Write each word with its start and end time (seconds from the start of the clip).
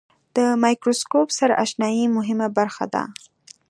د 0.35 0.37
مایکروسکوپ 0.63 1.27
سره 1.39 1.59
آشنایي 1.63 2.05
مهمه 2.17 2.47
برخه 2.57 2.85
ده. 2.93 3.03